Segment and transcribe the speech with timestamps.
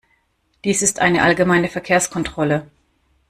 [0.63, 2.71] Dies ist eine allgemeine Verkehrskontrolle.